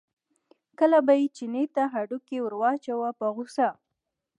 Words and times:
کله 0.79 0.97
به 1.05 1.13
یې 1.19 1.27
چیني 1.35 1.65
ته 1.75 1.83
هډوکی 1.93 2.37
ور 2.41 2.53
واچاوه 2.61 3.09
په 3.19 3.25
غوسه. 3.35 3.69